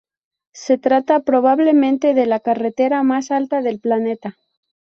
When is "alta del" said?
3.29-3.79